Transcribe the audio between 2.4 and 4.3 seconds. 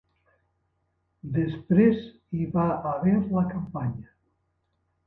va haver la campanya.